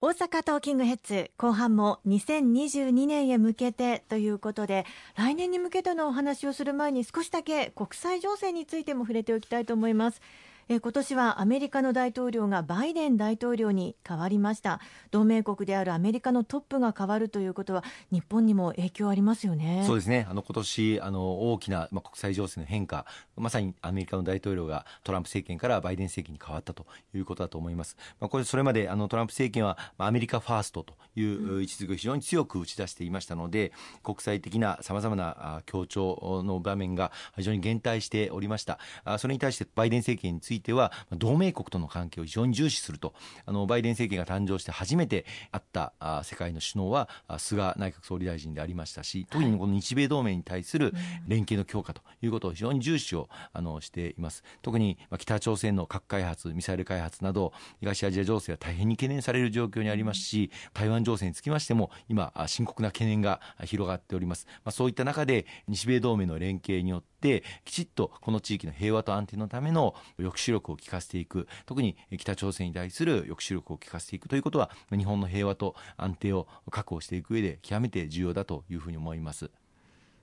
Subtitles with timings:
[0.00, 4.86] 大阪トーキングヘッズ後半も2022年へ向けてということで
[5.16, 10.22] 来年に向けてのお話をする前に少しだけ国際情勢についても触れておきたいと思います。
[10.70, 14.80] え今年はアメリカの大統領がバイデン大統領に変わりました。
[15.10, 19.84] 同盟国であるアメリカのトップが変わるということは日本にも影響ありますよね。
[19.86, 20.26] そうですね。
[20.28, 23.06] あの今年あの大きな、まあ、国際情勢の変化
[23.36, 38.78] まさにアメリカの大統領がトランプ政権からバイデン政権に変わったということだと思います、まあ、これそれまであのトランプ政権は、まあ、アメリカファーストという位置づけを非常に強く打ち出していましたので国際的なさまざまな協調の場面が非常に減退しておりました。
[39.18, 43.14] それに対してバイデン政権については同盟国との関係を非常に重視すると。
[43.46, 47.08] あのバイデン政権が誕生して初めて会ったあ世界の首脳は
[47.38, 50.92] 菅内閣総理大臣でありましたし特にこの日米同盟に対する
[51.26, 54.44] 連携の強化ということを非常に重視をあのしています。
[54.62, 67.17] 特に北朝鮮の核開発ミサイル開発など東アジア情勢は大変に懸念される状況にありますし台湾情勢につきましても今深刻な懸念が広がっております、まあ、そういった中で日米同盟の連携によって
[67.64, 79.50] きちっとこの地域の平和と安定のための抑止力を効かせていく特に北朝鮮に対する抑止力を効かせていくということは日本の平和と安定を確保していく上で極めて重要だというふうに思います。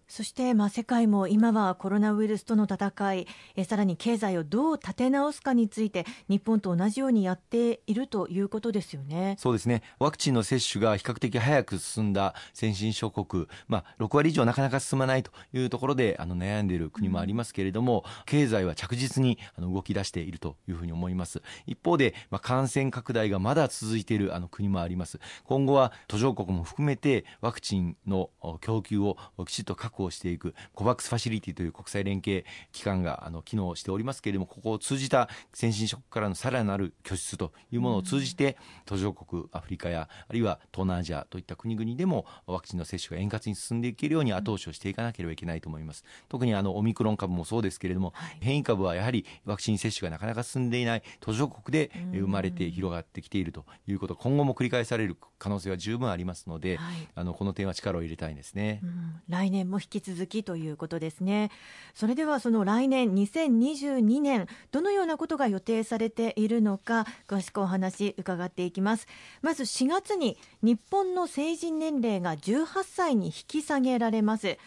[0.07, 9.35] そして、まあ、世界も今はコロナウイルスとの戦いえさらに経済をどう立て直すかについて日本と同じようにやっているということですよね。
[9.39, 9.81] そうですね。
[9.99, 21.41] ワクチンの接種が比較的早く進んだ先進諸国、まあ、6割以上なかなか進まないというところであの悩んでいる国もありますけれども、うん、経済は着実にあの動き出しているというふうに思います。
[21.65, 25.19] 一方で、まあ、感染拡大がまだ続いているあの国もあります。
[25.45, 28.29] 今後は途上国も含めてワクチンの
[28.61, 46.03] 供給をきちっと確保していく COVAX ファシリティという国際連携機関があの機能しておりますけれどもここを通じた先進諸国からのさらなる拠出というものを通じて、途上国アフリカやあるいは東南アジアといった国々でもワクチンの接種が円滑に進んでいけるように後押しをしていかなければいけないと思います。
[46.29, 58.81] 特にあのオミクロン株もそうですけれども、はい、変異株はやはりワクチン接種がなかなか進んでいない途上国で生まれて広がってきているということ今後も繰り返される可能性は十分ありますので、はい、あのこの点は力を入れたいですね、
[59.29, 61.51] 来年も引き続きということですね。
[61.93, 69.07] それではその来年2022年どのようなことが予定されているのか詳しくお話伺っていきます。
[69.41, 74.57] まず4月に日本の成人年齢が18歳に引き下げられます。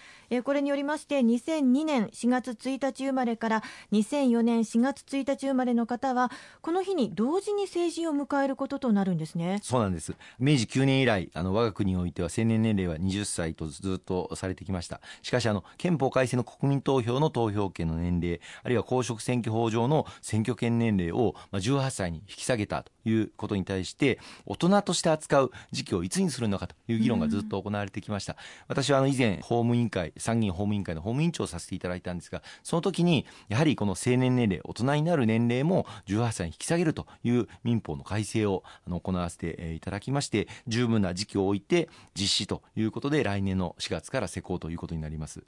[0.44, 3.62] これによりまして2002年4月1日生まれから
[3.92, 6.30] 2004年4月1日生まれの方は
[6.60, 9.60] この日に同時に成人を迎えることとなるんですね。
[9.62, 10.14] そうなんです。
[10.38, 15.00] 明治9年以来あの我が国においては成年年齢は20歳とずっとされてきました。
[15.22, 28.36] しかしあの憲法改正の国民投票の投票権の年齢あるいは公職選挙法上の選挙権年齢を18歳に引き下げたということに対して大人として扱う時期をいつにするのかという議論がずっと行われてきました、
[28.68, 45.44] 私はあの以前法務委員会参議院法務委員会の法務委員長をさせていただいたんですがその時にやはりこの成年年齢大人になる年齢も18歳に引き下げるという民法の改正をあの行わせていただきまして十分な時期を置いて実施ということで来年の4月から施行ということになります。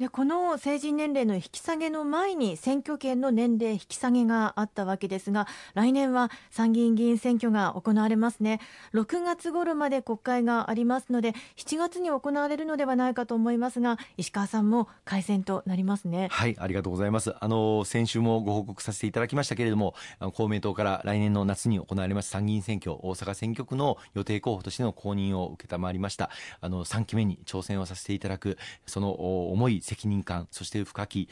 [0.00, 8.60] でこの成人年齢の引き下げの前に選挙権の年齢引き下げがあったわけですが来年は参議院議員選挙が行われますね。
[8.94, 16.28] 6月頃まで国会がありますので7月に行われるのではないかと思いますが石川さんも改選となりますね。
[16.30, 17.34] はいありがとうございます。
[17.38, 19.94] あの先週もご報告させていただきましたけれども
[20.32, 26.30] 公明党から来年の夏に行われます参議院選挙大阪選挙区の予定候補としての公認を承りました。
[26.62, 28.56] あの3期目に挑戦をさせていただく
[28.86, 31.28] その思い責任感そして深き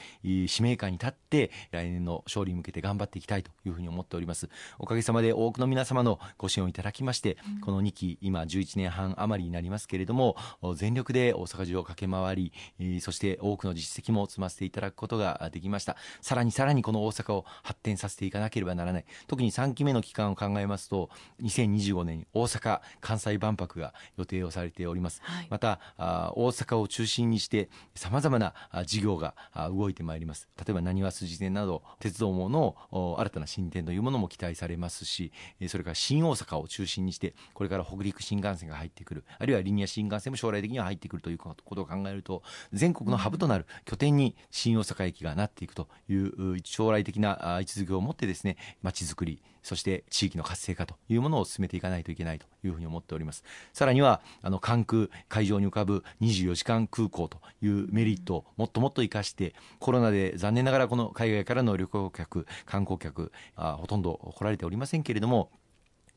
[0.46, 4.48] 使命感に立って来年の勝利に向けて頑張っていきたいというふうに思っております。
[4.78, 10.36] おかげさまで多くの皆様のご支援をいただきまして、うん、この2期今11年半余りになりますけれども
[10.76, 15.96] 全力で大阪中を駆け回りそして多くの実績も積ませていただくことができました。
[16.20, 19.04] さらにさらにこの大阪を発展させていかなければならない。
[19.26, 21.10] 特に3期目の期間を考えますと
[21.42, 28.47] 2025年に大阪・関西万博が予定をされております、はい、また大阪を中心にしてさまざまな
[28.86, 29.34] 事業が
[29.70, 30.48] 動いてまいります。
[30.56, 32.76] 例えばなにわ筋線など鉄道網の
[33.18, 35.32] 新たな進展というものも期待されますし
[35.68, 42.42] それから新大阪を中心にしてこれから北陸新幹線が入ってくるあるいはリニア新幹線も将来的には入ってくるということを考えると
[42.72, 53.44] 全国のハブとなる拠点に新大阪駅がなっていくという将来的な位置づけを持ってですね街づくりそして地域の活性化というものを進めていかないといけないというふうに思っております。
[53.72, 65.50] さらにはあの関空海上に浮かぶ24時間空港というメリットをもっともっと生かしてコロナで残念ながらこの海外からの旅行客観光客あほとんど来られておりませんけれども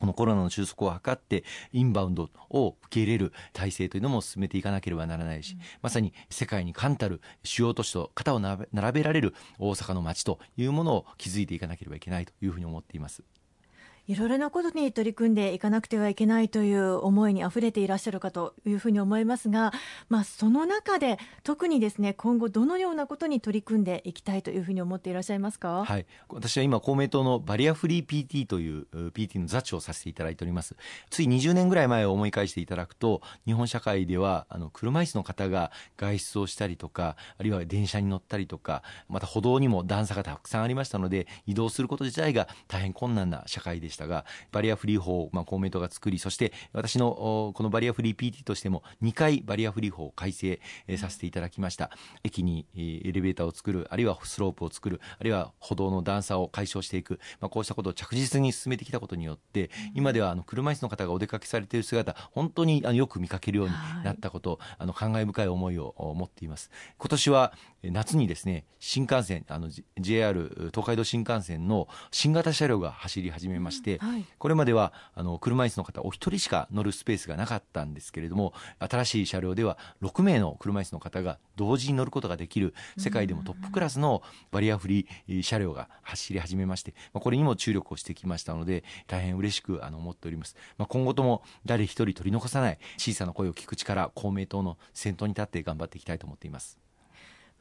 [0.02, 13.22] このコロナの収束を図ってインバウンドを受け入れる体制というのも進めていかなければならないし、まさに世界に冠たる主要都市と肩を並べられる大阪の街というものを築いていかなければいけないというふうに思っています。
[14.08, 19.72] いろいろなことに取り組んでいかなくてはいけないという思いにあふれていらっしゃるかというふうに思いますが、
[20.08, 30.76] まあ、その中で特にですね今後どのようなことに取り組んでいきたいというふうに思っていらっしゃいますか、はい、私は今公明党のバリアフリー PT という PT の座長をさせていただいております。
[31.10, 43.91] つい20年ぐらい前を思い返していただくと日本社会ではあの車椅子の方が外出をしたりとかあるいは電車に乗ったりとかまた歩道にも段差がたくさんありましたので移動すること自体が大変困難な社会でした。
[44.06, 51.90] がバリアフリー法を、まあ、公明党が作りそして私のこのバリアフリー PT としても2回バリアフリー法を改正、えー、させていただきました。
[52.24, 63.74] 駅にエレベーターを作るあるいはスロープを作るあるいは歩道の段差を解消していく、まあ、こうしたことを着実に進めてきたことによって今ではあの車椅子の方がお出かけされている姿本当にあのよく見かけるように
[64.04, 66.70] なったこと、あの感慨深い思いを持っています。
[66.98, 67.52] 今年は
[67.82, 69.68] 夏にですね新幹線あの
[69.98, 96.81] JR 東海道新幹線の新型車両が走り始めまして、はい、これまではあの車椅子の方お一人しか乗るスペースがなかったんですけれども新しい車両では6名の車椅子の方が同時に乗ることができる世界でもトップクラスのバリアフリー車両が走り始めまして、まあ、これにも注力をしてきましたので大変嬉しくあの思っております、まあ、今後とも誰一人取り残さない小さな声を聞く力公明党の先頭に立って頑張っていきたいと思っています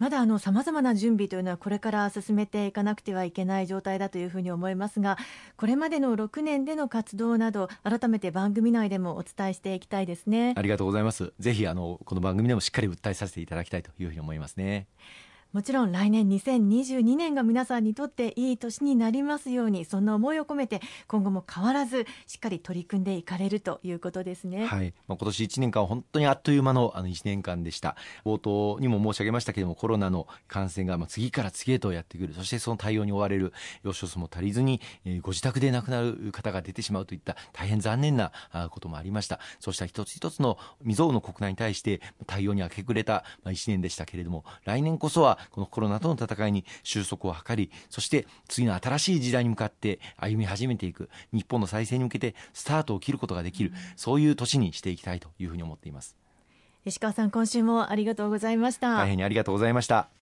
[0.01, 5.15] まだあの様々な準備というのはこれから進めていかなくてはいけない状態だというふうに思いますが
[5.57, 10.55] これまでの6年での活動など改めて番組内でもお伝えしていきたいですね。
[10.57, 11.33] ありがとうございます。
[11.37, 14.87] ぜひあのこの番組でもしっかり訴えさせていただきたいというふうに思いますね。
[15.53, 24.65] もちろん来年2022年が皆さんにとっていい年になりますようにそんな思いを込めて今後も変わらずしっかり取り組んでいかれるということですね。
[24.65, 27.97] はい、まあ、今年1年間は本当にあっという間のあの1年間でした。
[28.23, 33.51] 冒頭にも申し上げましたけれどもコロナの感染がまあ次から次へとやってくるそしてその対応に追われる
[33.83, 38.31] 要所数も足りずに、えー、ご自宅で亡くなる方が出てしまうといった大変残念な
[38.69, 39.39] こともありました。
[39.59, 56.15] そうした一つ一つの未曾有の国内に対して対応に明け暮れた1年でしたけれども来年こそはこのコロナとの戦いに収束を図りそして次の新しい時代に向かって歩み始めていく日本の再生に向けてスタートを切ることができる、そういう年にしていきたいというふうに思っています。
[56.85, 58.97] 石川さん今週もありがとうございました。
[58.97, 60.20] 大変にありがとうございました